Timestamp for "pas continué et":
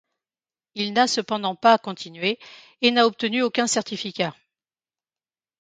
1.55-2.89